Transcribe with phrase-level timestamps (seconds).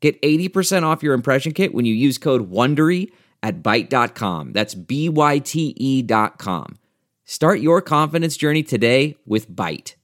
[0.00, 3.10] Get 80% off your impression kit when you use code WONDERY
[3.42, 4.52] at Byte.com.
[4.52, 6.78] That's B-Y-T-E dot com.
[7.24, 9.94] Start your confidence journey today with Byte.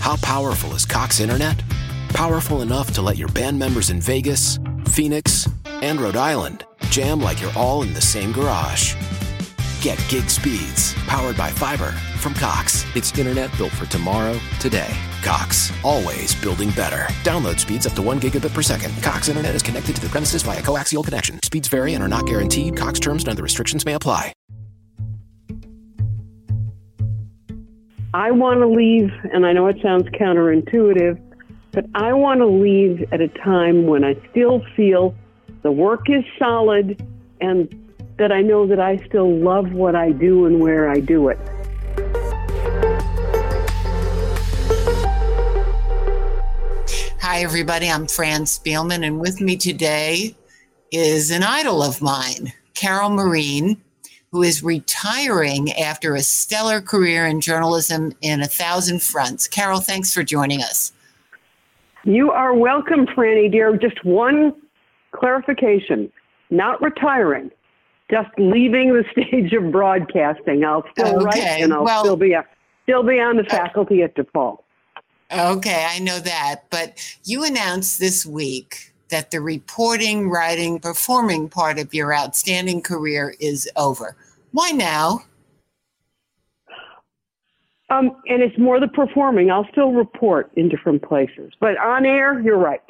[0.00, 1.62] How powerful is Cox Internet?
[2.10, 4.58] Powerful enough to let your band members in Vegas,
[4.88, 8.94] Phoenix, and Rhode Island jam like you're all in the same garage.
[9.80, 11.94] Get gig speeds powered by fiber
[12.26, 12.84] from Cox.
[12.96, 14.98] It's internet built for tomorrow, today.
[15.22, 17.06] Cox, always building better.
[17.22, 19.00] Download speeds up to one gigabit per second.
[19.00, 21.38] Cox Internet is connected to the premises via coaxial connection.
[21.44, 22.76] Speeds vary and are not guaranteed.
[22.76, 24.32] Cox terms and other restrictions may apply.
[28.12, 31.22] I want to leave, and I know it sounds counterintuitive,
[31.70, 35.14] but I want to leave at a time when I still feel
[35.62, 37.00] the work is solid
[37.40, 37.72] and
[38.18, 41.38] that I know that I still love what I do and where I do it.
[47.36, 47.90] Hi, everybody.
[47.90, 50.34] I'm Fran Spielman, and with me today
[50.90, 53.76] is an idol of mine, Carol Marin,
[54.32, 59.48] who is retiring after a stellar career in journalism in a thousand fronts.
[59.48, 60.92] Carol, thanks for joining us.
[62.04, 63.76] You are welcome, Franny, dear.
[63.76, 64.54] Just one
[65.10, 66.10] clarification
[66.48, 67.50] not retiring,
[68.10, 70.64] just leaving the stage of broadcasting.
[70.64, 72.46] I'll still Okay, write and I'll well- still be a,
[72.84, 74.60] still be on the uh, faculty at DePaul.
[75.32, 76.62] Okay, I know that.
[76.70, 83.34] But you announced this week that the reporting, writing, performing part of your outstanding career
[83.40, 84.16] is over.
[84.52, 85.20] Why now?
[87.88, 89.50] Um, and it's more the performing.
[89.50, 92.82] I'll still report in different places, but on air, you're right.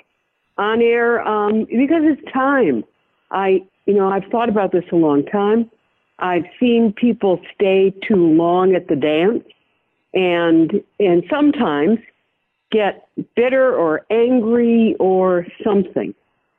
[0.57, 2.83] On air, um, because it's time.
[3.31, 5.71] I, you know, I've thought about this a long time.
[6.19, 9.45] I've seen people stay too long at the dance,
[10.15, 11.99] and and sometimes
[12.71, 16.15] get bitter or angry or something.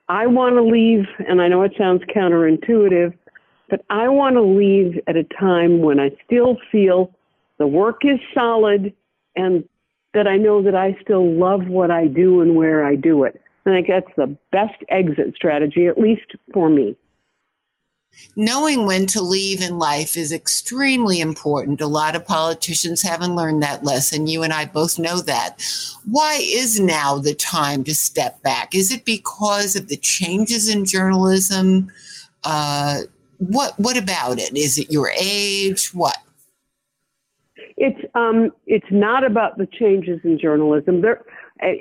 [0.10, 3.14] I want to leave, and I know it sounds counterintuitive,
[3.70, 7.14] but I want to leave at a time when I still feel
[7.58, 8.94] the work is solid
[9.36, 9.68] and
[10.14, 13.42] that I know that I still love what I do and where I do it.
[13.66, 16.96] I think that's the best exit strategy, at least for me.
[18.36, 21.82] Knowing when to leave in life is extremely important.
[21.82, 24.28] A lot of politicians haven't learned that lesson.
[24.28, 25.62] You and I both know that.
[26.06, 28.76] Why is now the time to step back?
[28.76, 31.92] Is it because of the changes in journalism?
[32.44, 33.02] Uh,
[33.40, 34.56] what What about it?
[34.56, 35.94] Is it your age?
[35.94, 36.18] What?
[37.76, 41.02] It's um, it's not about the changes in journalism.
[41.02, 41.24] There,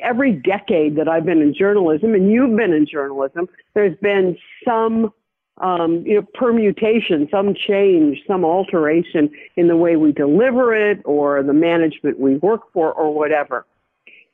[0.02, 5.12] every decade that I've been in journalism, and you've been in journalism, there's been some
[5.58, 11.42] um, you know permutation, some change, some alteration in the way we deliver it, or
[11.42, 13.66] the management we work for, or whatever.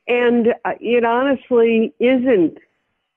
[0.07, 2.57] And uh, it honestly isn't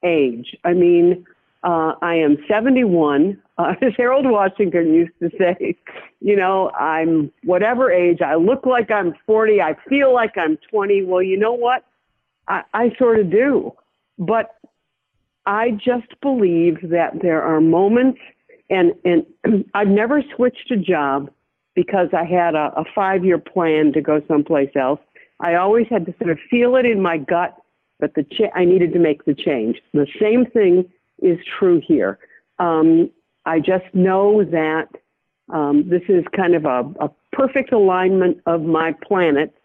[0.03, 0.55] age.
[0.63, 1.25] I mean,
[1.63, 3.41] uh, I am 71.
[3.57, 5.75] Uh, as Harold Washington used to say,
[6.21, 8.21] you know, I'm whatever age.
[8.21, 9.61] I look like I'm 40.
[9.61, 11.03] I feel like I'm 20.
[11.03, 11.83] Well, you know what?
[12.47, 13.73] I, I sort of do.
[14.17, 14.55] But
[15.47, 18.19] I just believe that there are moments,
[18.69, 19.25] and, and
[19.73, 21.31] I've never switched a job
[21.73, 24.99] because I had a, a five year plan to go someplace else.
[25.39, 27.55] I always had to sort of feel it in my gut
[27.99, 29.81] that the cha- I needed to make the change.
[29.93, 30.89] The same thing
[31.21, 32.19] is true here.
[32.59, 33.09] Um,
[33.45, 34.89] I just know that
[35.49, 39.55] um, this is kind of a, a perfect alignment of my planets,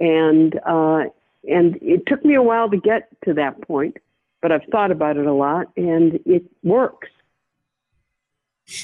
[0.00, 1.04] and uh,
[1.48, 3.98] and it took me a while to get to that point,
[4.42, 7.08] but I've thought about it a lot, and it works.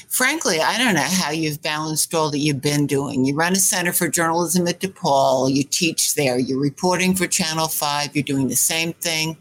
[0.07, 3.25] Frankly, I don't know how you've balanced all that you've been doing.
[3.25, 7.67] You run a center for journalism at DePaul, you teach there, you're reporting for Channel
[7.67, 9.35] 5, you're doing the same thing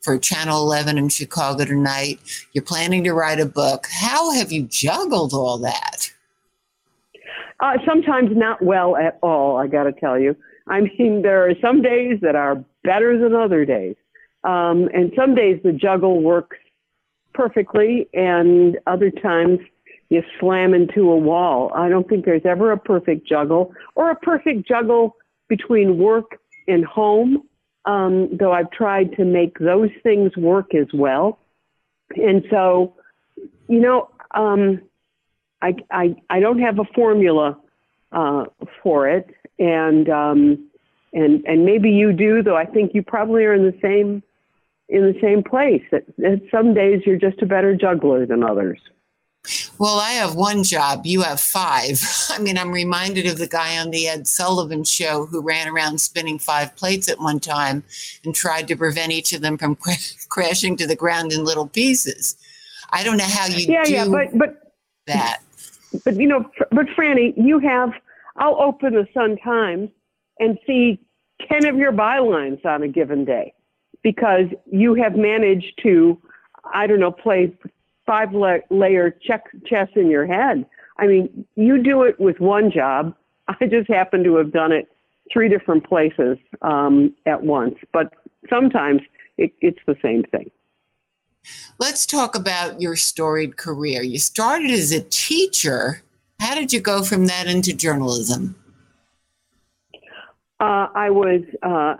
[0.00, 2.18] for Channel 11 in Chicago tonight,
[2.52, 3.86] you're planning to write a book.
[3.90, 6.10] How have you juggled all that?
[7.60, 10.34] Uh, sometimes not well at all, I got to tell you.
[10.68, 13.94] I mean, there are some days that are better than other days.
[14.44, 16.56] Um, and some days the juggle works
[17.34, 19.60] perfectly, and other times
[20.08, 21.72] you slam into a wall.
[21.74, 25.16] I don't think there's ever a perfect juggle or a perfect juggle
[25.48, 27.42] between work and home,
[27.86, 31.38] um, though I've tried to make those things work as well.
[32.16, 32.94] And so,
[33.68, 34.82] you know, um,
[35.62, 37.58] I, I, I don't have a formula
[38.12, 38.44] uh,
[38.82, 40.68] for it, and um,
[41.12, 42.56] and and maybe you do, though.
[42.56, 44.22] I think you probably are in the same
[44.92, 45.82] in the same place.
[45.90, 48.78] That, that some days you're just a better juggler than others.
[49.78, 51.04] Well, I have one job.
[51.04, 52.00] You have five.
[52.30, 56.00] I mean, I'm reminded of the guy on the Ed Sullivan show who ran around
[56.00, 57.82] spinning five plates at one time
[58.24, 59.76] and tried to prevent each of them from
[60.28, 62.36] crashing to the ground in little pieces.
[62.90, 64.74] I don't know how you yeah, do yeah, but but
[65.06, 65.38] that.
[66.04, 67.92] But you know, but Franny, you have.
[68.36, 69.90] I'll open the Sun Times
[70.38, 71.00] and see
[71.48, 73.54] ten of your bylines on a given day
[74.02, 76.20] because you have managed to,
[76.72, 77.56] I don't know, play
[78.06, 80.66] five layer check chess in your head.
[80.98, 83.14] I mean, you do it with one job.
[83.48, 84.88] I just happen to have done it
[85.32, 88.12] three different places um, at once, but
[88.50, 89.00] sometimes
[89.38, 90.50] it, it's the same thing.
[91.78, 94.02] Let's talk about your storied career.
[94.02, 96.02] You started as a teacher.
[96.38, 98.54] How did you go from that into journalism?
[100.60, 101.96] Uh, I was uh,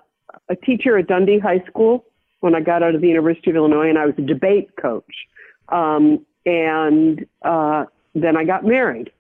[0.49, 2.05] a teacher at Dundee High School
[2.41, 5.15] when I got out of the University of Illinois, and I was a debate coach.
[5.69, 7.85] Um, and uh,
[8.15, 9.11] then I got married,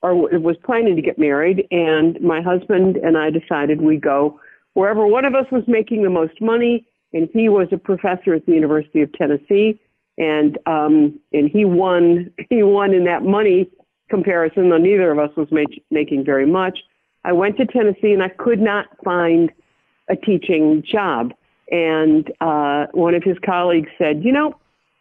[0.00, 4.40] or was planning to get married, and my husband and I decided we'd go
[4.74, 6.86] wherever one of us was making the most money.
[7.12, 9.78] And he was a professor at the University of Tennessee,
[10.16, 13.70] and um, and he won he won in that money
[14.08, 14.70] comparison.
[14.70, 16.78] Though neither of us was make, making very much.
[17.24, 19.52] I went to Tennessee, and I could not find
[20.12, 21.32] a teaching job.
[21.70, 24.54] And uh, one of his colleagues said, "You know,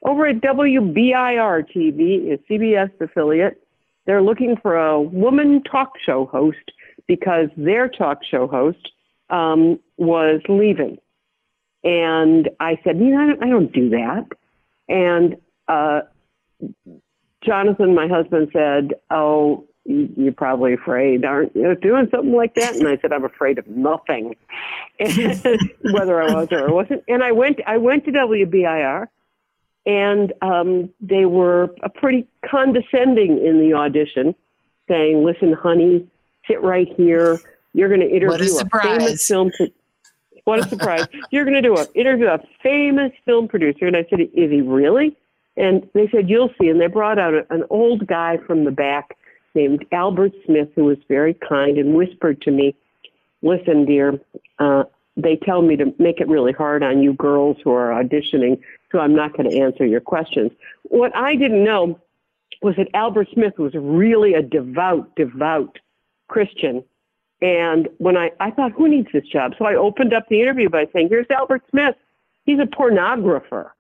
[0.04, 3.62] over at WBIR TV, a CBS affiliate,
[4.06, 6.72] they're looking for a woman talk show host
[7.08, 8.92] because their talk show host
[9.30, 10.98] um, was leaving.
[11.84, 14.25] And I said, you know, I don't, I don't do that.
[14.88, 15.36] And
[15.68, 16.02] uh,
[17.44, 22.75] Jonathan, my husband, said, oh, you're probably afraid, aren't you, doing something like that?
[22.75, 24.36] And I said, I'm afraid of nothing,
[25.00, 27.04] whether I was or I wasn't.
[27.07, 29.07] And I went, I went to WBIR
[29.86, 34.36] and um, they were a pretty condescending in the audition,
[34.88, 36.07] saying, "Listen, honey,
[36.48, 37.39] sit right here.
[37.74, 39.68] You're going to interview a, a, famous film." Pro-
[40.44, 41.07] what a surprise!
[41.31, 44.62] You're going to do a interview a famous film producer, and I said, "Is he
[44.62, 45.18] really?"
[45.57, 48.72] And they said, "You'll see." And they brought out a, an old guy from the
[48.72, 49.18] back
[49.56, 52.75] named Albert Smith, who was very kind and whispered to me,
[53.42, 54.19] "Listen, dear."
[54.59, 54.83] Uh,
[55.18, 58.57] they tell me to make it really hard on you girls who are auditioning
[58.92, 60.51] so I'm not going to answer your questions.
[60.83, 62.00] What I didn't know
[62.62, 65.80] was that Albert Smith was really a devout, devout
[66.27, 66.83] Christian.
[67.42, 69.53] And when I, I thought, who needs this job?
[69.57, 71.95] So I opened up the interview by saying, here's Albert Smith.
[72.45, 73.71] He's a pornographer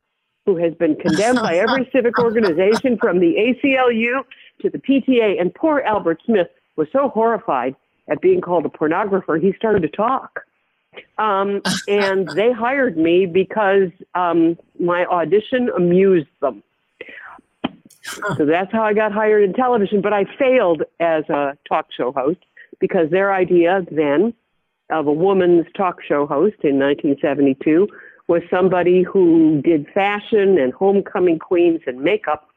[0.45, 4.23] who has been condemned by every civic organization from the ACLU
[4.61, 5.39] to the PTA.
[5.39, 7.75] And poor Albert Smith was so horrified
[8.09, 10.41] at being called a pornographer, he started to talk.
[11.17, 16.63] Um, and they hired me because um, my audition amused them.
[18.35, 20.01] So that's how I got hired in television.
[20.01, 22.39] But I failed as a talk show host
[22.79, 24.33] because their idea then
[24.89, 27.87] of a woman's talk show host in 1972
[28.31, 32.47] was somebody who did fashion and homecoming queens and makeup.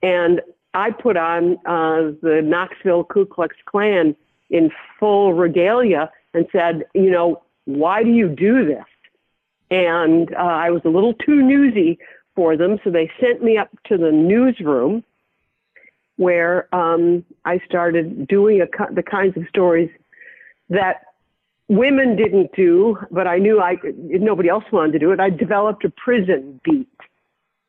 [0.00, 0.40] And
[0.72, 4.14] I put on uh, the Knoxville Ku Klux Klan
[4.50, 8.84] in full regalia and said, you know, why do you do this?
[9.68, 11.98] And uh, I was a little too newsy
[12.36, 15.02] for them, so they sent me up to the newsroom
[16.18, 19.90] where um, I started doing a, the kinds of stories
[20.68, 21.05] that
[21.68, 25.20] women didn't do, but I knew I nobody else wanted to do it.
[25.20, 26.88] I developed a prison beat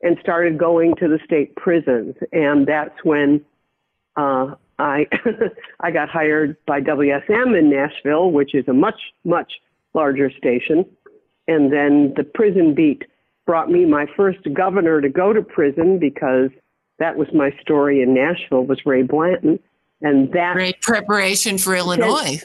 [0.01, 3.43] and started going to the state prisons, and that's when
[4.15, 5.07] uh, I
[5.79, 9.53] I got hired by WSM in Nashville, which is a much much
[9.93, 10.85] larger station.
[11.47, 13.03] And then the prison beat
[13.45, 16.49] brought me my first governor to go to prison because
[16.99, 19.59] that was my story in Nashville was Ray Blanton.
[20.01, 22.43] And that great preparation for Illinois.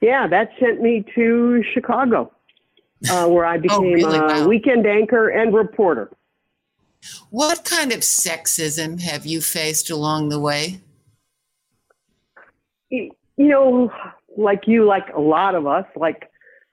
[0.00, 2.32] Yeah, that sent me to Chicago,
[3.10, 4.18] uh, where I oh, became oh, really?
[4.18, 4.48] a wow.
[4.48, 6.10] weekend anchor and reporter.
[7.30, 10.80] What kind of sexism have you faced along the way?
[12.90, 13.90] You know,
[14.36, 16.30] like you, like a lot of us, like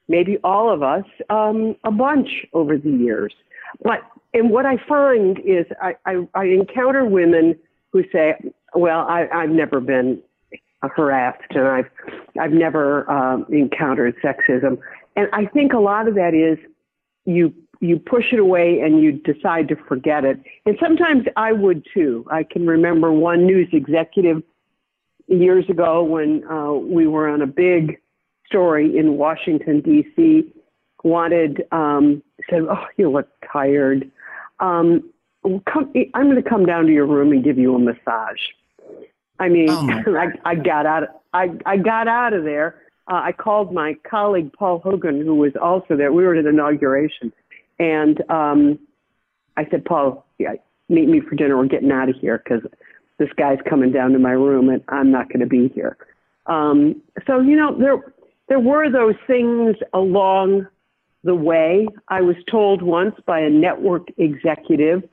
[0.07, 3.33] maybe all of us, um, a bunch over the years.
[3.83, 3.99] But
[4.33, 7.57] and what I find is I, I, I encounter women
[7.91, 8.35] who say,
[8.73, 10.21] "Well, I, I've never been
[10.81, 11.89] harassed, and I've
[12.39, 14.79] I've never um, encountered sexism."
[15.15, 16.57] And I think a lot of that is
[17.25, 20.39] you you push it away and you decide to forget it.
[20.65, 22.25] And sometimes I would too.
[22.31, 24.41] I can remember one news executive
[25.27, 27.99] years ago when uh, we were on a big
[28.45, 30.51] story in Washington D.C.
[31.03, 34.09] wanted um, said, "Oh, you look tired.
[34.59, 35.11] Um,
[35.43, 38.41] come, I'm going to come down to your room and give you a massage."
[39.39, 41.03] I mean, oh I, I got out.
[41.33, 42.81] I I got out of there.
[43.09, 46.11] Uh, I called my colleague Paul Hogan, who was also there.
[46.11, 47.31] We were at an inauguration,
[47.79, 48.79] and um,
[49.57, 50.53] I said, Paul, yeah,
[50.87, 51.57] meet me for dinner.
[51.57, 52.61] We're getting out of here because
[53.17, 55.97] this guy's coming down to my room and I'm not going to be here.
[56.45, 58.13] Um, so, you know, there,
[58.47, 60.67] there were those things along
[61.23, 61.87] the way.
[62.07, 65.03] I was told once by a network executive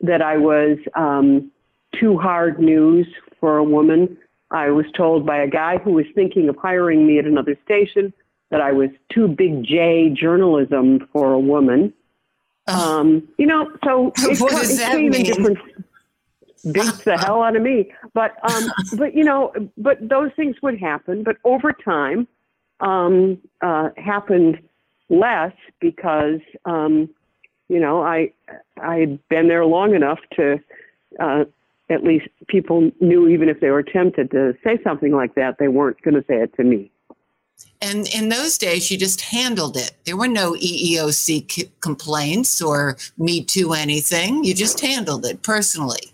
[0.00, 1.52] that I was um,
[2.00, 3.06] too hard news
[3.42, 4.16] for a woman.
[4.52, 8.12] I was told by a guy who was thinking of hiring me at another station
[8.50, 11.92] that I was too big J journalism for a woman.
[12.68, 15.26] Um, you know, so it, what does it that came mean?
[15.26, 15.58] in different
[16.70, 17.90] beats the hell out of me.
[18.14, 21.24] But um, but you know, but those things would happen.
[21.24, 22.28] But over time,
[22.78, 24.60] um, uh, happened
[25.08, 27.10] less because um,
[27.68, 28.32] you know I
[28.80, 30.60] I had been there long enough to
[31.18, 31.44] uh,
[31.92, 35.68] at least people knew even if they were tempted to say something like that, they
[35.68, 36.90] weren't going to say it to me.
[37.80, 39.92] And in those days, you just handled it.
[40.04, 44.44] There were no EEOC c- complaints or Me Too anything.
[44.44, 46.12] You just handled it personally.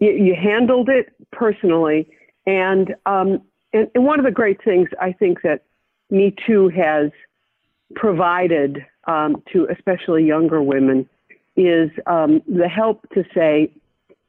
[0.00, 2.10] You, you handled it personally.
[2.46, 5.64] And, um, and, and one of the great things I think that
[6.10, 7.10] Me Too has
[7.94, 11.08] provided um, to especially younger women
[11.56, 13.72] is um, the help to say,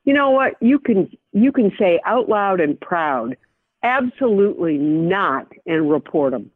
[0.10, 3.38] you know what, you can you can say out loud and proud
[3.84, 6.50] absolutely not and report them.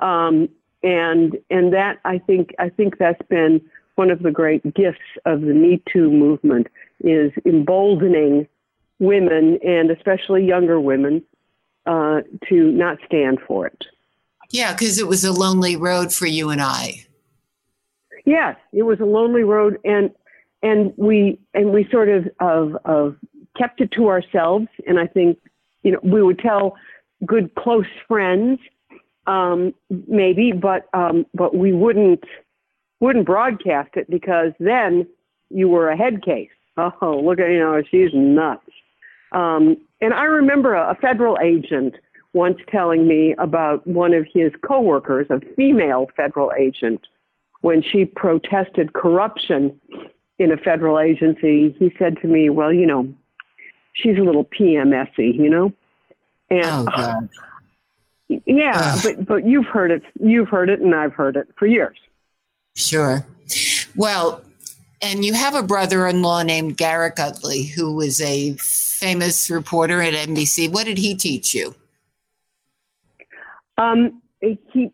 [0.00, 0.48] Um,
[0.82, 3.60] and and that I think I think that's been
[3.94, 6.66] one of the great gifts of the Me Too movement
[6.98, 8.48] is emboldening
[8.98, 11.22] women and especially younger women
[11.86, 13.84] uh, to not stand for it.
[14.50, 17.06] Yeah, because it was a lonely road for you and I.
[18.24, 20.10] Yes, it was a lonely road, and
[20.64, 23.16] and we and we sort of of, of
[23.56, 24.66] kept it to ourselves.
[24.88, 25.38] And I think
[25.84, 26.74] you know, we would tell
[27.24, 28.58] good close friends,
[29.26, 29.74] um,
[30.08, 32.24] maybe, but um, but we wouldn't
[32.98, 35.06] wouldn't broadcast it because then
[35.50, 36.50] you were a head case.
[36.76, 38.62] Oh, look at you know she's nuts.
[39.32, 41.94] Um, and I remember a, a federal agent
[42.32, 47.06] once telling me about one of his coworkers, a female federal agent,
[47.60, 49.78] when she protested corruption
[50.38, 51.74] in a federal agency.
[51.78, 53.12] He said to me, "Well, you know,
[53.94, 55.72] she's a little PMSy, you know.
[56.50, 57.28] And oh, God.
[58.30, 61.66] Uh, yeah, but but you've heard it, you've heard it, and I've heard it for
[61.66, 61.96] years.
[62.74, 63.26] Sure.
[63.94, 64.42] Well,
[65.00, 70.72] and you have a brother-in-law named Garrick Utley, who was a famous reporter at NBC.
[70.72, 71.74] What did he teach you?
[73.76, 74.90] Um, he,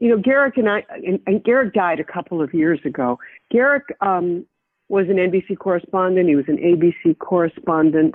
[0.00, 3.18] you know, Garrick and I, and, and Garrick died a couple of years ago.
[3.50, 4.46] Garrick um,
[4.88, 6.28] was an NBC correspondent.
[6.28, 8.14] He was an ABC correspondent.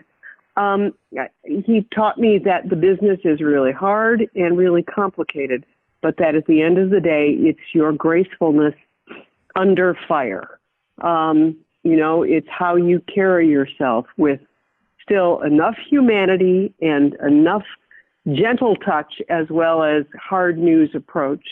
[0.55, 0.93] Um,
[1.43, 5.65] he taught me that the business is really hard and really complicated,
[6.01, 8.75] but that at the end of the day, it's your gracefulness
[9.55, 10.59] under fire.
[11.01, 14.41] Um, you know, it's how you carry yourself with
[15.01, 17.63] still enough humanity and enough
[18.33, 21.43] gentle touch as well as hard news approach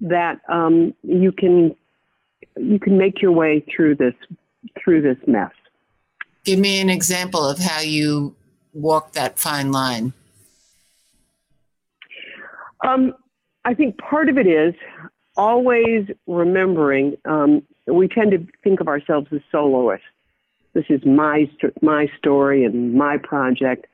[0.00, 1.74] that um, you can
[2.56, 4.14] you can make your way through this
[4.82, 5.52] through this mess.
[6.44, 8.34] Give me an example of how you
[8.72, 10.12] walk that fine line?
[12.86, 13.14] Um,
[13.64, 14.74] I think part of it is
[15.36, 17.16] always remembering.
[17.24, 20.06] Um, we tend to think of ourselves as soloists.
[20.74, 21.50] This is my
[21.82, 23.86] my story and my project.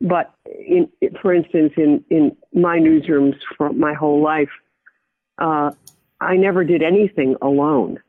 [0.00, 0.88] But in,
[1.20, 4.50] for instance, in in my newsrooms for my whole life,
[5.38, 5.72] uh,
[6.20, 8.00] I never did anything alone.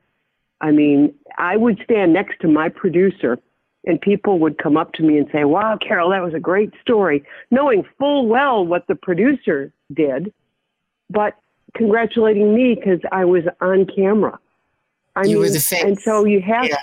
[0.64, 3.38] I mean, I would stand next to my producer
[3.86, 6.72] and people would come up to me and say, Wow, Carol, that was a great
[6.82, 10.34] story, knowing full well what the producer did,
[11.10, 11.34] but
[11.76, 14.40] congratulating me because I was on camera.
[15.18, 15.84] I you mean, were the face.
[15.84, 16.78] And so you have, yeah.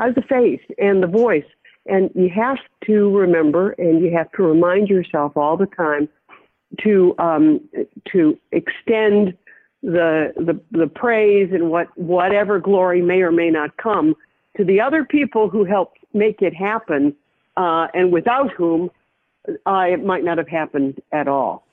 [0.00, 1.46] I was the face and the voice.
[1.86, 6.08] And you have to remember and you have to remind yourself all the time
[6.82, 7.60] to um,
[8.12, 9.36] to extend
[9.82, 14.14] the, the the praise and what whatever glory may or may not come
[14.56, 17.14] to the other people who helped make it happen,
[17.56, 18.90] uh, and without whom
[19.66, 21.66] uh, it might not have happened at all.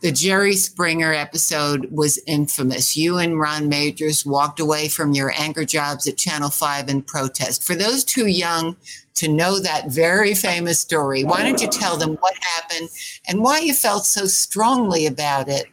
[0.00, 2.96] The Jerry Springer episode was infamous.
[2.96, 7.64] You and Ron Magers walked away from your anchor jobs at Channel 5 in protest.
[7.64, 8.76] For those too young
[9.14, 12.90] to know that very famous story, why don't you tell them what happened
[13.26, 15.66] and why you felt so strongly about it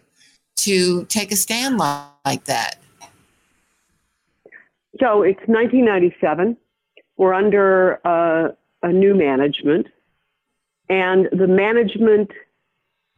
[0.64, 2.76] to take a stand like that?
[5.00, 6.58] So it's 1997.
[7.18, 8.50] We're under uh,
[8.84, 9.88] a new management,
[10.90, 12.32] and the management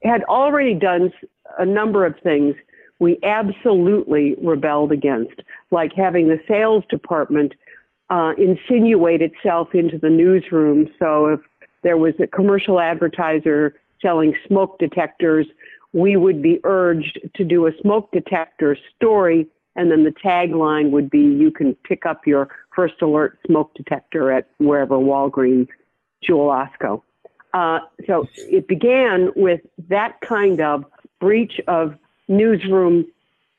[0.03, 1.11] had already done
[1.57, 2.55] a number of things
[2.99, 7.53] we absolutely rebelled against, like having the sales department
[8.11, 10.87] uh, insinuate itself into the newsroom.
[10.99, 11.39] So if
[11.81, 15.47] there was a commercial advertiser selling smoke detectors,
[15.93, 21.09] we would be urged to do a smoke detector story, and then the tagline would
[21.09, 25.67] be you can pick up your first alert smoke detector at wherever Walgreens,
[26.23, 27.01] Jewel Osco.
[27.53, 30.85] Uh, so it began with that kind of
[31.19, 31.95] breach of
[32.27, 33.05] newsroom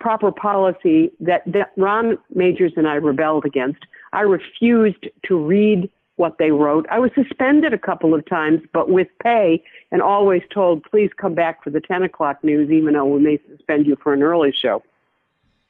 [0.00, 3.84] proper policy that, that Ron Magers and I rebelled against.
[4.12, 5.90] I refused to read
[6.22, 6.86] what they wrote.
[6.88, 9.60] I was suspended a couple of times, but with pay,
[9.90, 13.40] and always told, please come back for the 10 o'clock news, even though we may
[13.50, 14.84] suspend you for an early show.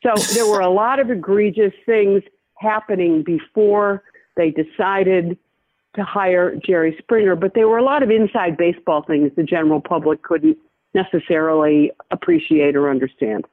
[0.03, 2.23] So there were a lot of egregious things
[2.57, 4.03] happening before
[4.37, 5.39] they decided
[5.95, 9.81] to hire Jerry Springer, but there were a lot of inside baseball things the general
[9.81, 10.59] public couldn't
[10.93, 13.47] necessarily appreciate or understand.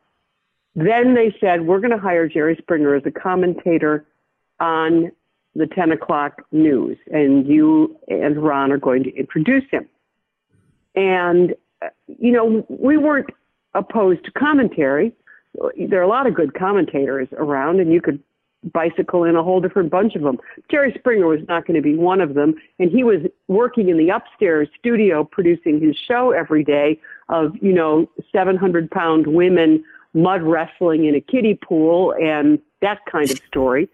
[0.75, 4.05] Then they said, we're going to hire Jerry Springer as a commentator
[4.59, 5.13] on
[5.55, 9.87] the 10 o'clock news, and you and Ron are going to introduce him.
[10.95, 11.55] And,
[12.07, 13.29] you know, we weren't
[13.73, 15.13] opposed to commentary.
[15.77, 18.21] There are a lot of good commentators around, and you could
[18.73, 20.37] bicycle in a whole different bunch of them.
[20.69, 23.97] Jerry Springer was not going to be one of them, and he was working in
[23.97, 30.41] the upstairs studio producing his show every day of you know 700 pound women mud
[30.41, 33.87] wrestling in a kiddie pool and that kind of story,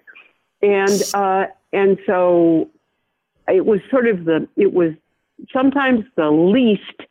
[0.65, 2.69] and uh, and so
[3.47, 4.93] it was sort of the it was
[5.53, 7.01] sometimes the least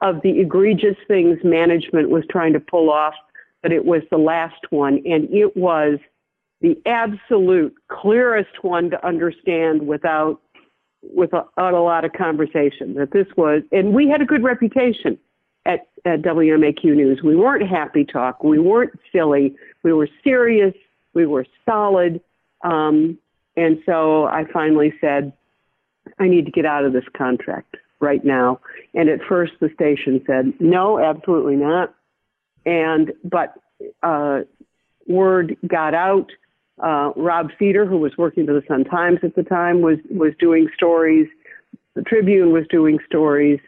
[0.00, 3.14] of the egregious things management was trying to pull off,
[3.62, 5.98] but it was the last one, and it was
[6.60, 10.40] the absolute clearest one to understand without
[11.14, 15.16] without a lot of conversation that this was and we had a good reputation
[15.64, 17.22] at, at WMAQ News.
[17.22, 18.42] We weren't happy talk.
[18.42, 19.54] We weren't silly.
[19.82, 20.74] We were serious.
[21.14, 22.20] We were solid.
[22.66, 23.18] Um,
[23.56, 25.32] and so I finally said,
[26.18, 28.60] I need to get out of this contract right now.
[28.94, 31.94] And at first the station said, no, absolutely not.
[32.64, 33.54] And, but,
[34.02, 34.40] uh,
[35.06, 36.30] word got out
[36.82, 40.32] uh, Rob Feder, who was working for the Sun Times at the time, was was
[40.38, 41.26] doing stories.
[41.94, 43.60] The Tribune was doing stories,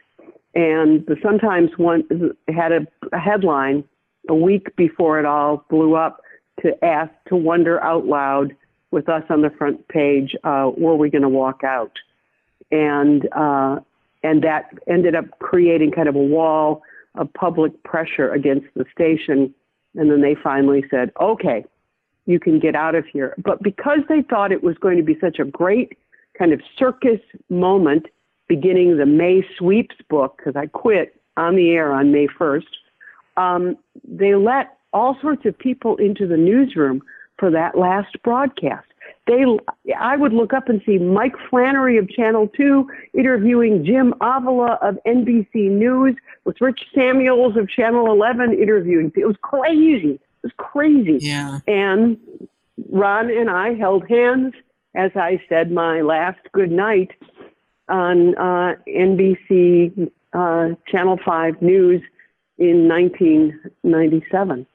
[0.53, 2.03] and the Sun Times one
[2.47, 3.83] had a, a headline
[4.27, 6.21] a week before it all blew up
[6.61, 8.55] to ask to wonder out loud
[8.91, 11.91] with us on the front page, uh, were we going to walk out?
[12.71, 13.79] And uh,
[14.23, 16.81] and that ended up creating kind of a wall
[17.15, 19.53] of public pressure against the station.
[19.95, 21.65] And then they finally said, okay,
[22.25, 23.33] you can get out of here.
[23.43, 25.97] But because they thought it was going to be such a great
[26.37, 28.05] kind of circus moment
[28.47, 32.63] beginning the May sweeps book, because I quit on the air on May 1st,
[33.37, 37.01] um, they let all sorts of people into the newsroom
[37.39, 38.85] for that last broadcast.
[39.27, 39.45] They,
[39.97, 44.97] I would look up and see Mike Flannery of Channel 2 interviewing Jim Avila of
[45.05, 49.11] NBC News with Rich Samuels of Channel 11 interviewing.
[49.15, 50.13] It was crazy.
[50.13, 51.19] It was crazy.
[51.21, 51.59] Yeah.
[51.67, 52.17] And
[52.89, 54.53] Ron and I held hands
[54.95, 57.11] as I said my last good night
[57.87, 62.01] on uh, NBC uh, Channel 5 News
[62.57, 64.65] in 1997.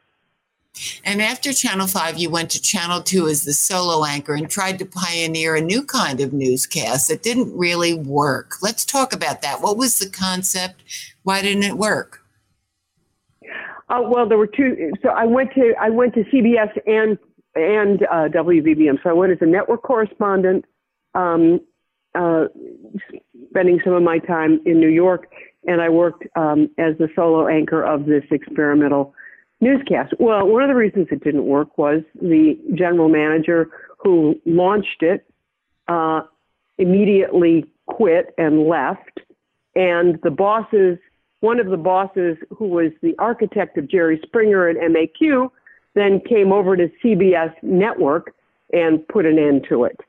[1.05, 4.79] And after Channel 5, you went to Channel 2 as the solo anchor and tried
[4.81, 8.57] to pioneer a new kind of newscast that didn't really work.
[8.63, 9.61] Let's talk about that.
[9.61, 10.83] What was the concept?
[11.23, 12.21] Why didn't it work?
[13.89, 14.93] Uh, well, there were two.
[15.03, 17.19] So I went to I went to CBS and
[17.55, 19.03] and uh, WBBM.
[19.03, 20.65] So I went as a network correspondent,
[21.15, 21.61] um,
[22.15, 22.47] uh,
[23.51, 25.31] spending some of my time in New York,
[25.67, 29.15] and I worked um, as the solo anchor of this experimental
[29.65, 30.15] newscast.
[30.19, 35.27] Well, one of the reasons it didn't work was the general manager who launched it
[35.89, 36.23] uh,
[36.79, 39.21] immediately quit and left,
[39.75, 40.99] and the bosses
[41.45, 45.51] one of the bosses, who was the architect of Jerry Springer at MAQ,
[45.93, 48.35] then came over to CBS Network
[48.73, 50.01] and put an end to it.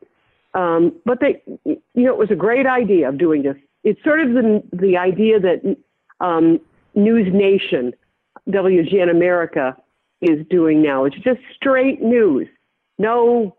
[0.53, 3.57] Um, but they, you know, it was a great idea of doing this.
[3.83, 5.75] It's sort of the the idea that
[6.21, 6.61] um,
[6.95, 7.93] News Nation,
[8.49, 9.75] WGN America
[10.21, 11.05] is doing now.
[11.05, 12.47] It's just straight news,
[12.97, 13.55] no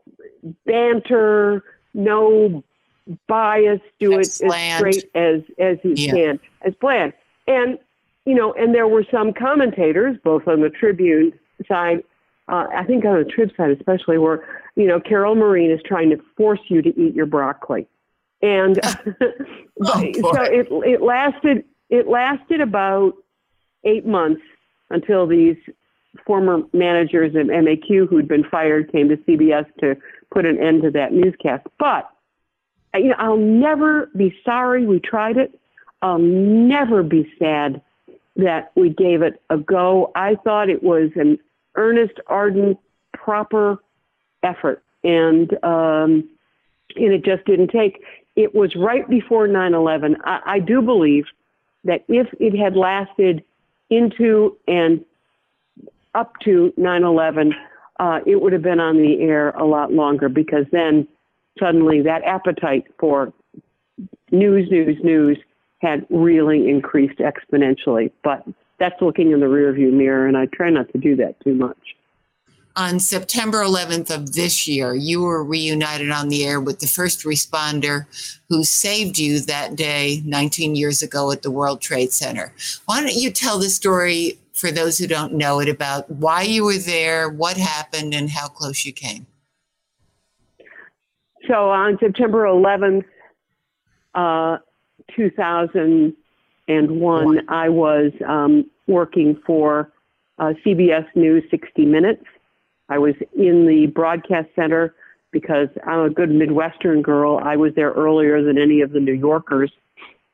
[0.64, 1.62] banter,
[1.94, 2.64] no
[3.28, 3.80] bias.
[3.98, 6.12] Do it as straight as as you Yeah.
[6.12, 7.12] can, as bland.
[7.46, 7.78] And
[8.24, 11.32] you know, and there were some commentators, both on the Tribune
[11.68, 12.02] side,
[12.48, 14.44] uh, I think on the Trib side especially, where
[14.76, 17.86] you know Carol Marin is trying to force you to eat your broccoli,
[18.42, 18.80] and
[19.84, 23.14] Oh, so it it lasted it lasted about
[23.84, 24.42] eight months
[24.90, 25.56] until these
[26.24, 29.96] former managers of MAQ who'd been fired came to CBS to
[30.32, 31.66] put an end to that newscast.
[31.78, 32.08] But
[32.94, 35.58] uh, you know, I'll never be sorry we tried it.
[36.02, 37.82] I'll never be sad
[38.36, 40.12] that we gave it a go.
[40.14, 41.38] I thought it was an
[41.74, 42.78] earnest, ardent,
[43.12, 43.78] proper
[44.42, 46.28] effort, and um,
[46.96, 48.02] and it just didn't take.
[48.36, 50.16] It was right before 9/11.
[50.24, 51.24] I, I do believe
[51.84, 53.42] that if it had lasted
[53.90, 55.04] into and
[56.14, 57.54] up to 9/11,
[58.00, 61.06] uh, it would have been on the air a lot longer because then
[61.58, 63.32] suddenly that appetite for
[64.30, 65.38] news, news, news
[65.80, 68.10] had really increased exponentially.
[68.22, 68.44] But
[68.78, 71.96] that's looking in the rearview mirror, and I try not to do that too much.
[72.76, 77.24] On September 11th of this year, you were reunited on the air with the first
[77.24, 78.04] responder
[78.50, 82.52] who saved you that day 19 years ago at the World Trade Center.
[82.84, 86.66] Why don't you tell the story for those who don't know it about why you
[86.66, 89.26] were there, what happened, and how close you came?
[91.48, 93.06] So on September 11th,
[94.14, 94.58] uh,
[95.16, 99.90] 2001, I was um, working for
[100.38, 102.26] uh, CBS News 60 Minutes.
[102.88, 104.94] I was in the broadcast center
[105.32, 107.40] because I'm a good Midwestern girl.
[107.42, 109.70] I was there earlier than any of the New Yorkers.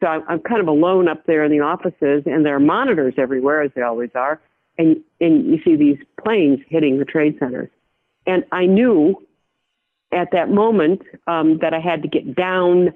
[0.00, 3.62] So I'm, kind of alone up there in the offices, and there are monitors everywhere,
[3.62, 4.40] as they always are.
[4.76, 7.70] And, and you see these planes hitting the trade centers.
[8.26, 9.14] And I knew
[10.12, 12.92] at that moment um, that I had to get down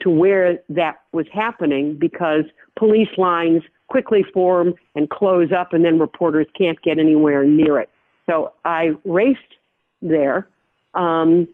[0.00, 2.44] to where that was happening because
[2.76, 7.90] police lines quickly form and close up, and then reporters can't get anywhere near it.
[8.26, 9.40] So I raced
[10.00, 10.48] there,
[10.94, 11.48] um,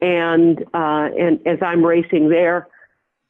[0.00, 2.68] and uh, and as I'm racing there,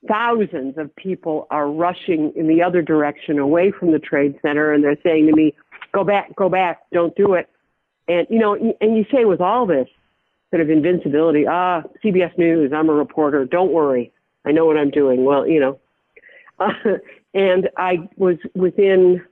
[0.08, 4.82] thousands of people are rushing in the other direction away from the trade center, and
[4.82, 5.54] they're saying to me,
[5.92, 7.48] "Go back, go back, don't do it."
[8.08, 9.88] And you know, and you say with all this
[10.50, 14.12] sort of invincibility, ah, CBS News, I'm a reporter, don't worry,
[14.44, 15.24] I know what I'm doing.
[15.24, 15.78] Well, you know,
[16.58, 16.72] uh,
[17.34, 19.22] and I was within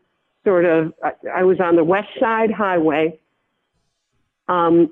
[0.44, 3.18] sort of, I, I was on the West Side Highway,
[4.48, 4.90] um,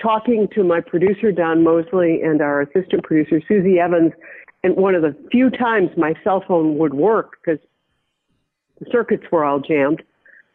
[0.00, 4.12] talking to my producer Don Mosley and our assistant producer Susie Evans,
[4.62, 7.60] and one of the few times my cell phone would work because
[8.80, 10.02] the circuits were all jammed,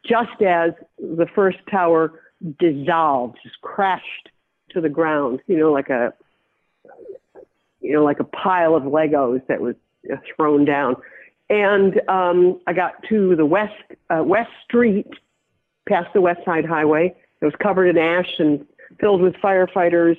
[0.06, 2.22] just as the first tower
[2.60, 4.30] dissolved, just crashed
[4.72, 6.14] to the ground, you know, like a
[7.82, 9.76] you know, like a pile of Legos that was
[10.12, 10.96] uh, thrown down.
[11.50, 13.74] And um, I got to the west
[14.10, 15.08] uh, West Street,
[15.88, 17.16] past the West Side Highway.
[17.42, 18.66] It was covered in ash and
[19.00, 20.18] filled with firefighters.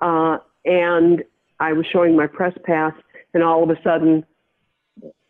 [0.00, 1.24] Uh, and
[1.60, 2.92] I was showing my press pass,
[3.34, 4.24] and all of a sudden,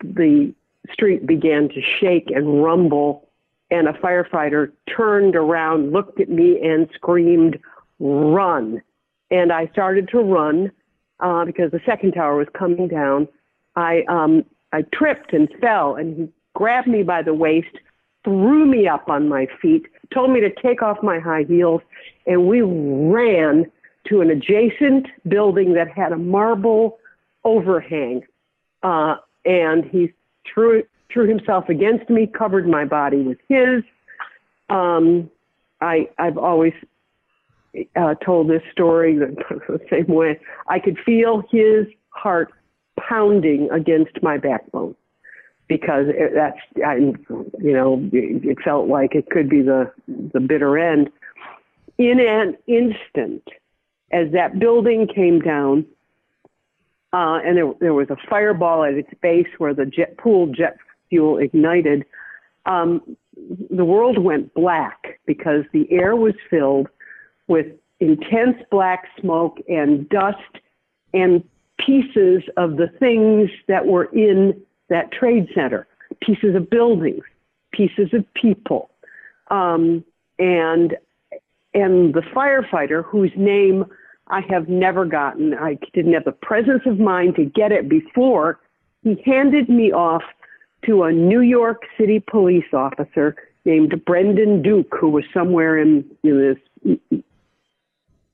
[0.03, 0.53] the
[0.93, 3.29] street began to shake and rumble.
[3.71, 7.59] And a firefighter turned around, looked at me, and screamed,
[7.99, 8.81] "Run!"
[9.31, 10.71] And I started to run
[11.21, 13.27] uh, because the second tower was coming down.
[13.75, 17.77] I um, I tripped and fell, and he grabbed me by the waist,
[18.25, 21.81] threw me up on my feet, told me to take off my high heels,
[22.27, 23.71] and we ran
[24.09, 26.99] to an adjacent building that had a marble
[27.45, 28.23] overhang.
[28.83, 30.13] Uh, and he
[30.53, 33.83] threw threw himself against me, covered my body with his.
[34.69, 35.31] Um,
[35.81, 36.75] I I've always
[37.95, 39.35] uh, told this story the,
[39.69, 40.41] the same way.
[40.69, 42.53] I could feel his heart
[42.99, 44.97] pounding against my backbone
[45.69, 50.79] because it, that's I, you know it, felt like it could be the the bitter
[50.79, 51.11] end.
[51.99, 53.43] In an instant,
[54.13, 55.87] as that building came down,
[57.13, 60.77] uh, and there, there was a fireball at its base where the jet pool jet
[61.09, 62.05] fuel ignited.
[62.67, 63.17] Um,
[63.71, 66.89] the world went black because the air was filled
[67.49, 67.67] with
[68.01, 70.37] intense black smoke and dust
[71.15, 71.43] and
[71.79, 75.87] pieces of the things that were in that trade center,
[76.21, 77.23] pieces of buildings,
[77.73, 78.91] pieces of people,
[79.51, 80.05] um,
[80.39, 80.97] and
[81.75, 83.85] and the firefighter whose name
[84.29, 85.55] I have never gotten.
[85.55, 88.59] I didn't have the presence of mind to get it before.
[89.03, 90.23] He handed me off
[90.87, 96.57] to a New York City police officer named Brendan Duke, who was somewhere in, in
[96.83, 97.21] this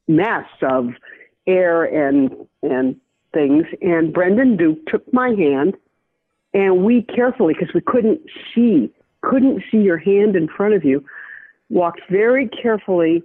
[0.09, 0.91] mess of
[1.47, 2.31] air and
[2.63, 2.97] and
[3.33, 3.65] things.
[3.81, 5.75] And Brendan Duke took my hand,
[6.55, 8.21] and we carefully, because we couldn't
[8.55, 11.05] see, couldn't see your hand in front of you,
[11.71, 13.23] walked very carefully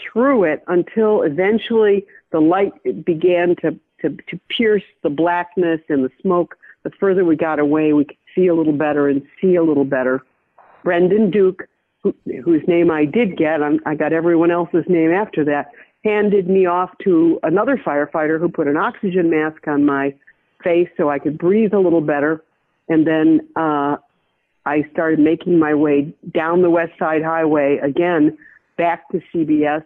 [0.00, 2.72] through it until eventually the light
[3.04, 6.56] began to, to, to pierce the blackness and the smoke.
[6.82, 9.84] The further we got away, we could see a little better and see a little
[9.84, 10.22] better.
[10.82, 11.68] Brendan Duke,
[12.02, 15.70] who, whose name I did get, I'm, I got everyone else's name after that,
[16.04, 20.14] handed me off to another firefighter who put an oxygen mask on my
[20.62, 22.42] face so I could breathe a little better.
[22.88, 23.96] And then uh,
[24.64, 28.36] I started making my way down the West Side Highway again
[28.76, 29.84] back to CBS.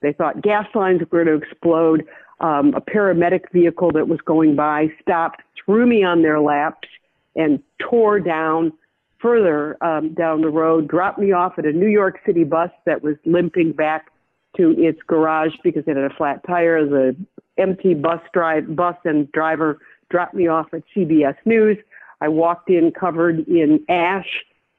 [0.00, 2.06] They thought gas lines were going to explode.
[2.40, 6.88] Um, a paramedic vehicle that was going by stopped, threw me on their laps,
[7.36, 8.72] and tore down
[9.20, 13.02] further um, down the road, dropped me off at a New York City bus that
[13.02, 14.10] was limping back
[14.56, 16.84] to its garage because it had a flat tire.
[16.84, 17.16] The
[17.56, 19.78] empty bus drive bus and driver
[20.12, 21.78] dropped me off at CBS News.
[22.20, 24.28] I walked in covered in ash,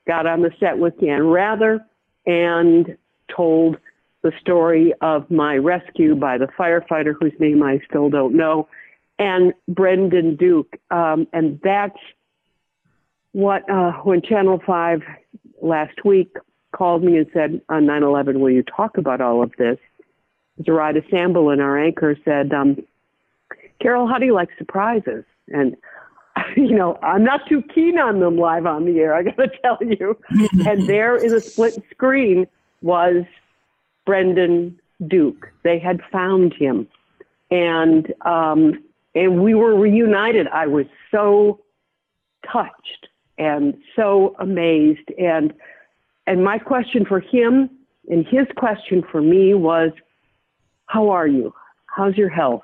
[0.07, 1.85] got on the set with Dan Rather,
[2.25, 2.95] and
[3.35, 3.77] told
[4.21, 8.69] the story of my rescue by the firefighter whose name I still don't know,
[9.19, 10.79] and Brendan Duke.
[10.91, 11.99] Um, and that's
[13.33, 15.01] what, uh, when Channel 5
[15.61, 16.37] last week
[16.73, 19.77] called me and said on 9 11, Will you talk about all of this?
[20.63, 22.77] Zoraida Sambolin, our anchor, said, um,
[23.81, 25.23] Carol, how do you like surprises?
[25.49, 25.75] And
[26.57, 29.77] you know, I'm not too keen on them live on the air, I gotta tell
[29.81, 30.17] you.
[30.67, 32.47] and there in a split screen
[32.81, 33.23] was
[34.05, 35.51] Brendan Duke.
[35.63, 36.87] They had found him.
[37.51, 38.83] And um,
[39.15, 40.47] and we were reunited.
[40.47, 41.59] I was so
[42.51, 43.07] touched
[43.37, 45.09] and so amazed.
[45.19, 45.53] And
[46.25, 47.69] and my question for him
[48.09, 49.91] and his question for me was,
[50.87, 51.53] How are you?
[51.85, 52.63] How's your health?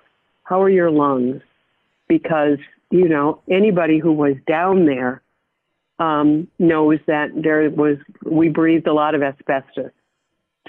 [0.50, 1.44] How are your lungs?
[2.08, 2.58] Because,
[2.90, 5.22] you know, anybody who was down there
[6.00, 9.92] um, knows that there was, we breathed a lot of asbestos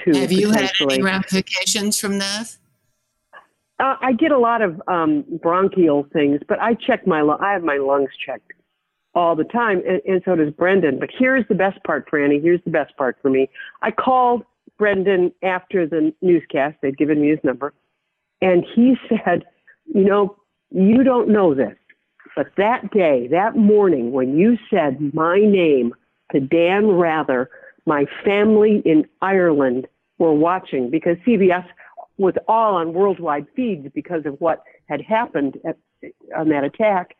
[0.04, 0.18] too.
[0.18, 2.56] Have you had any ramifications from that?
[3.78, 7.62] Uh, I get a lot of um, bronchial things, but I check my I have
[7.62, 8.52] my lungs checked
[9.14, 10.98] all the time, and, and so does Brendan.
[10.98, 12.42] But here's the best part, Franny.
[12.42, 13.48] Here's the best part for me.
[13.80, 14.44] I called
[14.78, 16.76] Brendan after the newscast.
[16.82, 17.72] They'd given me his number,
[18.42, 19.44] and he said,
[19.94, 20.36] "You know,
[20.70, 21.76] you don't know this,
[22.36, 25.94] but that day, that morning, when you said my name
[26.32, 27.50] to Dan Rather,
[27.86, 31.66] my family in Ireland were watching because CBS
[32.18, 35.76] was all on worldwide feeds because of what had happened at,
[36.36, 37.16] on that attack."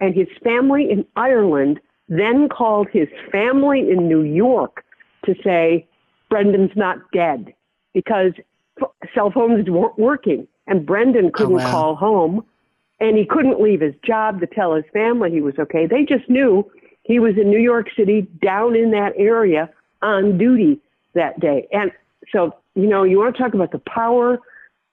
[0.00, 4.84] and his family in Ireland then called his family in New York
[5.24, 5.86] to say,
[6.30, 7.52] Brendan's not dead
[7.92, 8.32] because
[9.14, 11.70] cell phones weren't working and Brendan oh, couldn't oh, wow.
[11.70, 12.44] call home
[13.00, 15.86] and he couldn't leave his job to tell his family he was okay.
[15.86, 16.70] They just knew
[17.02, 19.70] he was in New York City down in that area
[20.02, 20.80] on duty
[21.14, 21.66] that day.
[21.72, 21.90] And
[22.32, 24.38] so, you know, you want to talk about the power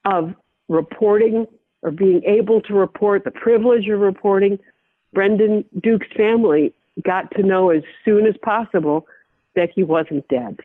[0.04, 0.34] of
[0.68, 1.46] reporting
[1.82, 4.58] or being able to report, the privilege of reporting.
[5.12, 6.72] Brendan Duke's family
[7.04, 9.06] got to know as soon as possible
[9.54, 10.58] that he wasn't dead.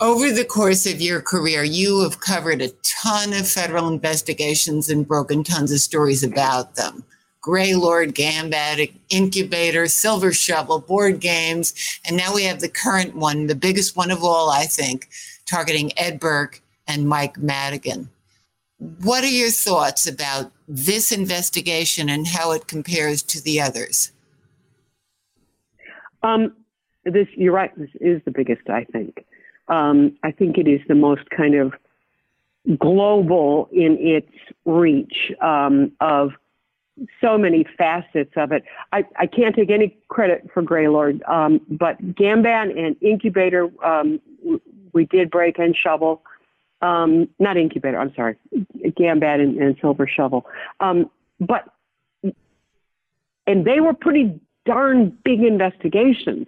[0.00, 5.06] Over the course of your career, you have covered a ton of federal investigations and
[5.06, 7.02] broken tons of stories about them.
[7.40, 11.74] Greylord, Gambat, Incubator, Silver Shovel, board games,
[12.06, 15.08] and now we have the current one, the biggest one of all, I think,
[15.46, 18.08] targeting Ed Burke and Mike Madigan.
[18.78, 24.12] What are your thoughts about this investigation and how it compares to the others?
[26.22, 26.54] Um,
[27.04, 27.76] this you're right.
[27.76, 28.68] This is the biggest.
[28.68, 29.24] I think.
[29.68, 31.74] Um, I think it is the most kind of
[32.78, 34.32] global in its
[34.64, 36.32] reach um, of
[37.20, 38.64] so many facets of it.
[38.92, 44.20] I, I can't take any credit for Greylord, um, but Gambat and Incubator, um,
[44.92, 46.22] we did break and shovel
[46.80, 47.98] um, not incubator.
[47.98, 50.46] I'm sorry, Gambat and, and Silver Shovel.
[50.80, 51.64] Um, but
[53.46, 56.46] and they were pretty darn big investigations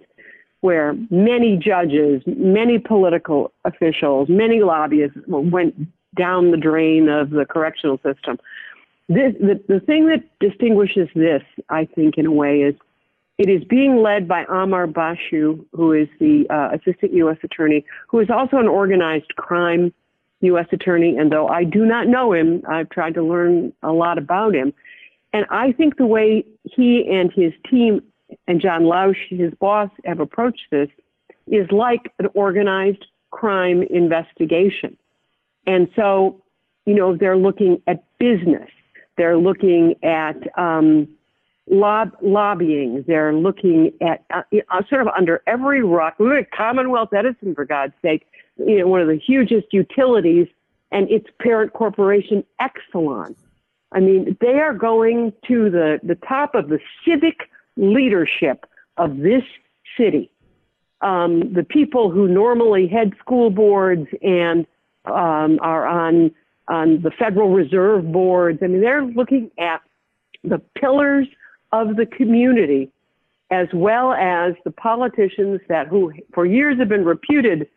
[0.61, 5.75] where many judges, many political officials, many lobbyists went
[6.17, 8.37] down the drain of the correctional system.
[9.09, 12.75] This, the, the thing that distinguishes this, I think, in a way, is
[13.37, 17.37] it is being led by Amar Bhachu, who is the uh, assistant U.S.
[17.43, 19.93] attorney, who is also an organized crime
[20.41, 20.67] U.S.
[20.71, 24.53] attorney, and though I do not know him, I've tried to learn a lot about
[24.53, 24.73] him.
[25.33, 28.01] And I think the way he and his team
[28.47, 30.89] and John Lausch, his boss, have approached this,
[31.47, 34.97] is like an organized crime investigation.
[35.65, 36.41] And so,
[36.85, 38.69] you know, they're looking at business,
[39.17, 41.07] they're looking at um,
[41.69, 46.15] lob- lobbying, they're looking at uh, uh, sort of under every rock.
[46.19, 48.25] Look at Commonwealth Edison, for God's sake,
[48.57, 50.47] you know, one of the hugest utilities,
[50.91, 53.35] and its parent corporation, Exelon.
[53.93, 58.65] I mean, they are going to the, the top of the civic leadership
[58.97, 59.43] of this
[59.97, 60.31] city.
[61.01, 64.67] Um, the people who normally head school boards and
[65.05, 66.31] um, are on
[66.67, 68.59] on the Federal Reserve boards.
[68.61, 69.81] I mean, they're looking at
[70.43, 71.27] the pillars
[71.71, 72.91] of the community,
[73.49, 77.67] as well as the politicians that who for years have been reputed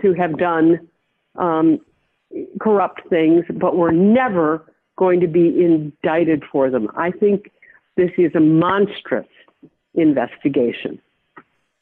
[0.00, 0.88] to have done
[1.36, 1.78] um,
[2.60, 4.64] corrupt things, but were never
[4.96, 6.88] going to be indicted for them.
[6.96, 7.50] I think
[7.96, 9.26] this is a monstrous
[9.94, 11.00] investigation.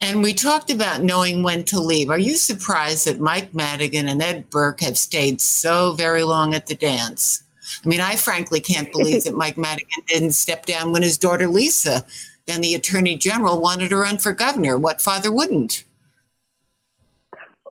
[0.01, 2.09] And we talked about knowing when to leave.
[2.09, 6.67] Are you surprised that Mike Madigan and Ed Burke have stayed so very long at
[6.67, 7.43] the dance?
[7.83, 11.47] I mean, I frankly can't believe that Mike Madigan didn't step down when his daughter
[11.47, 12.05] Lisa,
[12.45, 14.77] then the attorney general, wanted to run for governor.
[14.77, 15.83] What father wouldn't?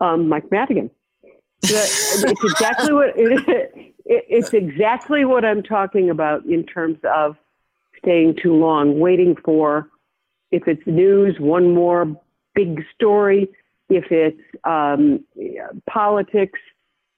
[0.01, 0.91] Um, Mike Madigan.
[1.63, 7.37] it's exactly what it, it's exactly what I'm talking about in terms of
[7.99, 9.91] staying too long, waiting for
[10.51, 12.17] if it's news, one more
[12.55, 13.49] big story.
[13.89, 15.25] If it's um,
[15.89, 16.59] politics,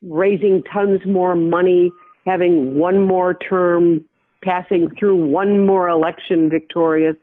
[0.02, 1.90] raising tons more money,
[2.26, 4.04] having one more term,
[4.42, 7.16] passing through one more election victorious.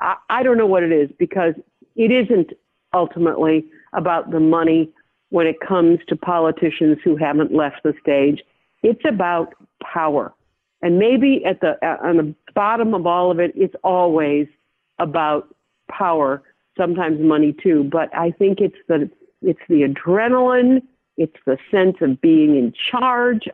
[0.00, 1.54] I, I don't know what it is because
[1.96, 2.52] it isn't
[2.92, 4.90] ultimately about the money
[5.30, 8.42] when it comes to politicians who haven't left the stage.
[8.82, 10.32] It's about power.
[10.82, 14.46] And maybe at the on the bottom of all of it, it's always
[14.98, 15.54] about
[15.88, 16.42] power,
[16.76, 19.10] sometimes money too, but I think it's the
[19.42, 20.82] it's the adrenaline,
[21.16, 23.48] it's the sense of being in charge.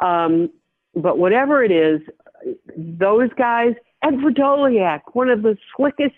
[0.00, 0.50] Um,
[0.94, 2.00] but whatever it is,
[2.76, 6.14] those guys, Ed Vrdolyak, one of the slickest,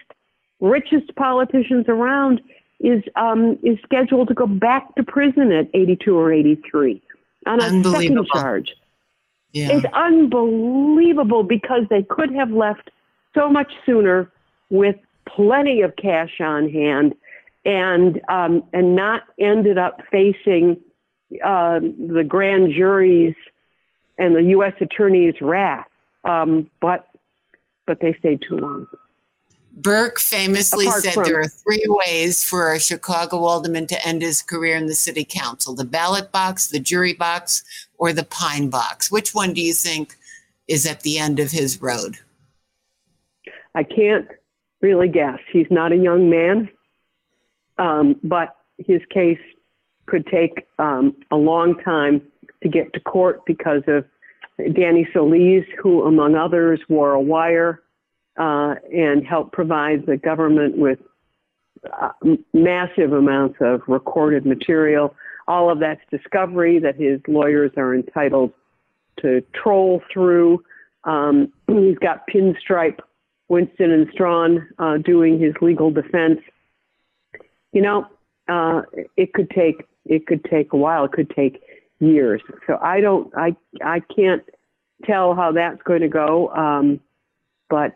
[0.60, 2.40] richest politicians around,
[2.80, 7.00] is um, is scheduled to go back to prison at 82 or 83
[7.46, 8.72] on a second charge.
[9.52, 9.68] Yeah.
[9.72, 12.90] It's unbelievable because they could have left
[13.34, 14.30] so much sooner
[14.72, 14.96] with
[15.28, 17.14] plenty of cash on hand
[17.64, 20.80] and um, and not ended up facing
[21.44, 23.34] uh, the grand juries
[24.18, 24.72] and the U.S.
[24.80, 25.86] attorney's wrath.
[26.24, 27.06] Um, but
[27.86, 28.86] but they stayed too long.
[29.74, 34.42] Burke famously Apart said there are three ways for a Chicago alderman to end his
[34.42, 37.62] career in the city council the ballot box, the jury box,
[37.98, 39.10] or the pine box.
[39.12, 40.16] Which one do you think
[40.66, 42.16] is at the end of his road?
[43.74, 44.28] I can't
[44.82, 45.38] really guess.
[45.52, 46.68] He's not a young man,
[47.78, 49.38] um, but his case
[50.06, 52.20] could take um, a long time
[52.62, 54.04] to get to court because of
[54.74, 57.82] Danny Solis, who, among others, wore a wire
[58.38, 60.98] uh, and helped provide the government with
[62.00, 62.10] uh,
[62.52, 65.14] massive amounts of recorded material.
[65.48, 68.52] All of that's discovery that his lawyers are entitled
[69.20, 70.62] to troll through.
[71.04, 73.00] Um, he's got pinstripe
[73.52, 76.40] Winston and Strawn uh, doing his legal defense.
[77.72, 78.06] You know,
[78.48, 78.80] uh,
[79.18, 81.04] it could take it could take a while.
[81.04, 81.62] It could take
[82.00, 82.40] years.
[82.66, 84.42] So I don't I I can't
[85.04, 86.48] tell how that's going to go.
[86.48, 86.98] Um,
[87.68, 87.92] but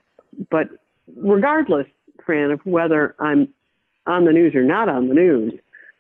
[0.51, 0.69] but
[1.17, 1.87] regardless,
[2.27, 3.49] Fran, of whether I'm
[4.07, 5.55] on the news or not on the news,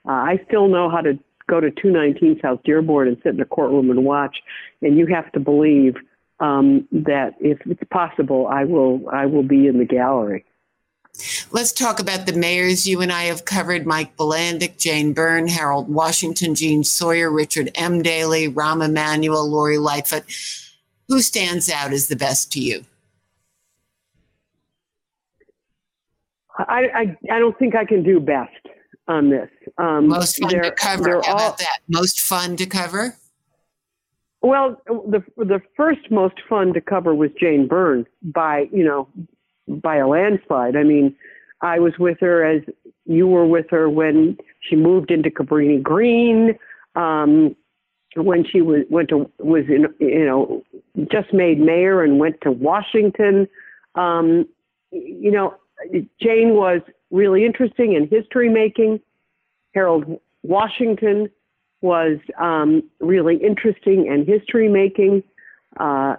[0.07, 3.47] uh, I still know how to go to 219 South Dearborn and sit in a
[3.47, 4.37] courtroom and watch.
[4.83, 5.95] And you have to believe
[6.41, 10.45] um, that if it's possible, I will I will be in the gallery.
[11.51, 15.89] Let's talk about the mayors you and I have covered Mike Bilandic, Jane Byrne, Harold
[15.89, 18.03] Washington, Gene Sawyer, Richard M.
[18.03, 20.25] Daley, Rahm Emanuel, Lori Lightfoot.
[21.09, 22.85] Who stands out as the best to you?
[26.59, 28.51] I, I, I don't think I can do best
[29.09, 29.49] on this.
[29.79, 31.23] Um, Most fun to cover.
[31.25, 31.79] How all, about that?
[31.89, 33.17] Most fun to cover?
[34.47, 39.09] Well, the the first most fun to cover was Jane Byrne by you know
[39.67, 40.77] by a landslide.
[40.77, 41.17] I mean,
[41.63, 42.63] I was with her as
[43.07, 46.57] you were with her when she moved into Cabrini Green,
[46.95, 47.57] um,
[48.15, 50.63] when she was went to was in you know
[51.11, 53.49] just made mayor and went to Washington.
[53.97, 54.47] Um,
[54.93, 55.57] you know,
[56.23, 59.01] Jane was really interesting in history making.
[59.75, 61.31] Harold Washington
[61.81, 65.23] was um, really interesting and history making.
[65.79, 66.17] Uh,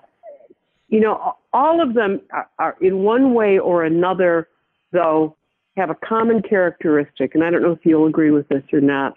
[0.90, 4.48] you know, all of them are, are, in one way or another
[4.92, 5.36] though,
[5.76, 9.16] have a common characteristic, and I don't know if you'll agree with this or not,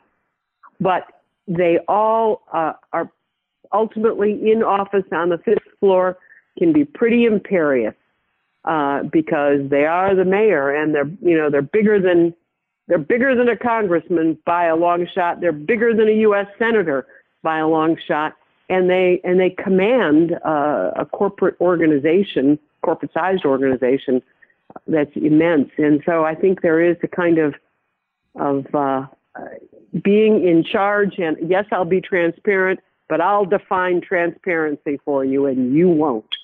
[0.78, 1.04] but
[1.46, 3.10] they all uh, are
[3.72, 6.18] ultimately in office on the fifth floor,
[6.58, 7.94] can be pretty imperious
[8.64, 12.34] uh, because they are the mayor and they're you know they're bigger than
[12.90, 15.40] they're bigger than a congressman by a long shot.
[15.40, 16.48] They're bigger than a U.S.
[16.58, 17.06] senator
[17.40, 18.34] by a long shot,
[18.68, 24.20] and they and they command uh, a corporate organization, corporate-sized organization
[24.88, 25.70] that's immense.
[25.78, 27.54] And so I think there is a kind of
[28.34, 29.06] of uh,
[30.02, 31.16] being in charge.
[31.18, 36.34] And yes, I'll be transparent, but I'll define transparency for you, and you won't.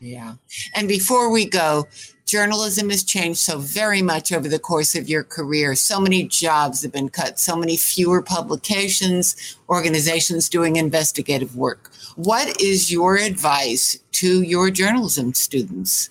[0.00, 0.34] Yeah.
[0.74, 1.86] And before we go,
[2.28, 5.74] journalism has changed so very much over the course of your career.
[5.74, 9.34] So many jobs have been cut, so many fewer publications,
[9.68, 11.90] organizations doing investigative work.
[12.16, 16.10] What is your advice to your journalism students?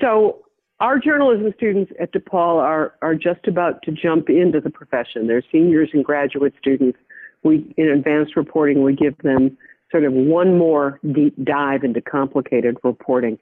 [0.00, 0.38] So,
[0.80, 5.28] our journalism students at DePaul are, are just about to jump into the profession.
[5.28, 6.98] They're seniors and graduate students.
[7.44, 9.56] We, in advanced reporting, we give them
[9.92, 13.38] sort of one more deep dive into complicated reporting.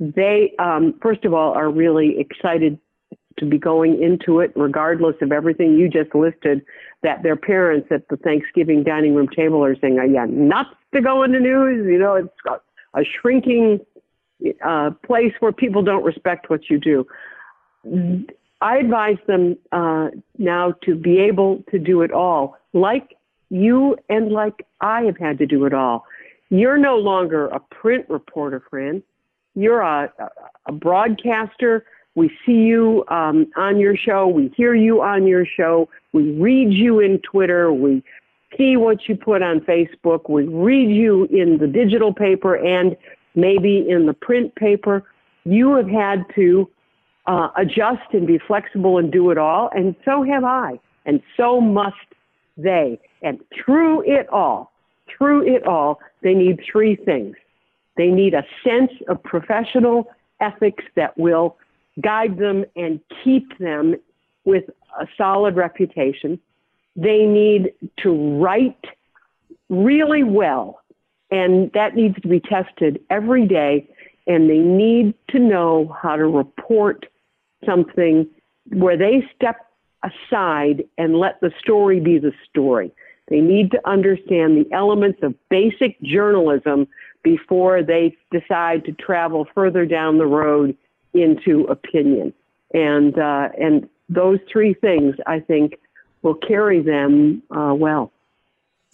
[0.00, 2.78] They, um, first of all, are really excited
[3.38, 6.64] to be going into it, regardless of everything you just listed,
[7.02, 11.00] that their parents at the Thanksgiving dining room table are saying, oh, yeah, nuts to
[11.00, 11.86] go into news.
[11.86, 12.62] You know, it's
[12.94, 13.80] a shrinking
[14.64, 17.06] uh, place where people don't respect what you do.
[18.60, 23.14] I advise them uh, now to be able to do it all, like
[23.50, 26.06] you and like I have had to do it all.
[26.50, 29.02] You're no longer a print reporter, Fran.
[29.54, 30.12] You're a,
[30.66, 31.84] a broadcaster.
[32.14, 34.28] We see you um, on your show.
[34.28, 35.88] We hear you on your show.
[36.12, 37.72] We read you in Twitter.
[37.72, 38.02] We
[38.56, 40.28] see what you put on Facebook.
[40.30, 42.96] We read you in the digital paper and
[43.34, 45.02] maybe in the print paper.
[45.44, 46.70] You have had to
[47.26, 51.60] uh, adjust and be flexible and do it all, and so have I, and so
[51.60, 51.96] must
[52.56, 52.98] they.
[53.22, 54.72] And through it all,
[55.08, 57.36] through it all, they need three things.
[57.96, 60.08] They need a sense of professional
[60.40, 61.56] ethics that will
[62.00, 63.96] guide them and keep them
[64.44, 64.64] with
[65.00, 66.38] a solid reputation.
[66.96, 67.72] They need
[68.02, 68.84] to write
[69.68, 70.80] really well,
[71.30, 73.88] and that needs to be tested every day.
[74.26, 77.06] And they need to know how to report
[77.66, 78.26] something
[78.70, 79.56] where they step
[80.02, 82.92] aside and let the story be the story.
[83.28, 86.86] They need to understand the elements of basic journalism
[87.22, 90.76] before they decide to travel further down the road
[91.14, 92.34] into opinion.
[92.74, 95.78] And uh, and those three things, I think,
[96.22, 98.12] will carry them uh, well.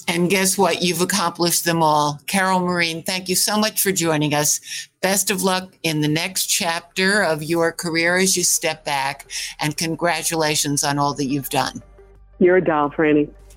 [0.07, 0.83] And guess what?
[0.83, 2.21] You've accomplished them all.
[2.27, 4.89] Carol Marin, thank you so much for joining us.
[5.03, 9.27] Best of luck in the next chapter of your career as you step back,
[9.61, 11.83] and congratulations on all that you've done.
[12.39, 13.31] You're a doll, Franny